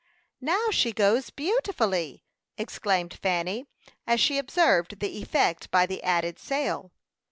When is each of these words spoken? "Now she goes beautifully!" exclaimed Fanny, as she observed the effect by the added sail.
"Now 0.41 0.71
she 0.71 0.93
goes 0.93 1.29
beautifully!" 1.29 2.23
exclaimed 2.57 3.19
Fanny, 3.21 3.67
as 4.07 4.19
she 4.19 4.39
observed 4.39 4.99
the 4.99 5.19
effect 5.21 5.69
by 5.69 5.85
the 5.85 6.01
added 6.01 6.39
sail. 6.39 6.91